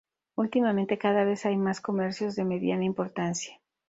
[0.35, 3.61] Últimamente cada vez hay más comercios de mediana importancia.